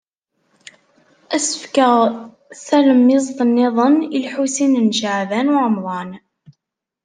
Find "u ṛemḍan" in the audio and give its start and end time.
5.53-6.11